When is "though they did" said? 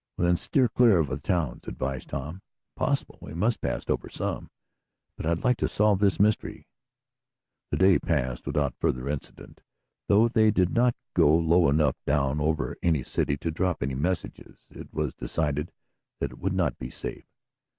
10.07-10.71